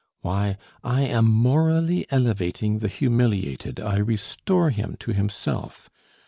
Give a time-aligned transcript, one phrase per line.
[0.21, 5.91] Why, I am morally elevating the humiliated, I restore him to himself....